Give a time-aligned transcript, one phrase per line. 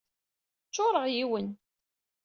[0.71, 1.47] Ccuṛeɣ yiwen.